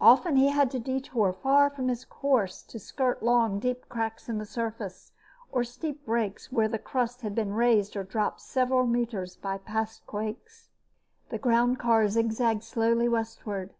Often 0.00 0.36
he 0.36 0.50
had 0.50 0.70
to 0.70 0.78
detour 0.78 1.32
far 1.32 1.68
from 1.68 1.88
his 1.88 2.04
course 2.04 2.62
to 2.62 2.78
skirt 2.78 3.24
long, 3.24 3.58
deep 3.58 3.88
cracks 3.88 4.28
in 4.28 4.38
the 4.38 4.46
surface, 4.46 5.10
or 5.50 5.64
steep 5.64 6.06
breaks 6.06 6.52
where 6.52 6.68
the 6.68 6.78
crust 6.78 7.22
had 7.22 7.34
been 7.34 7.52
raised 7.52 7.96
or 7.96 8.04
dropped 8.04 8.40
several 8.40 8.86
meters 8.86 9.34
by 9.34 9.58
past 9.58 10.06
quakes. 10.06 10.68
The 11.30 11.40
groundcar 11.40 12.06
zig 12.08 12.30
zagged 12.30 12.62
slowly 12.62 13.08
westward. 13.08 13.74